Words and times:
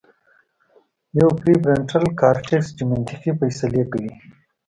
يوه 1.19 1.33
پري 1.39 1.55
فرنټل 1.63 2.05
کارټيکس 2.21 2.67
چې 2.77 2.83
منطقي 2.91 3.31
فېصلې 3.39 3.83
کوي 3.91 4.13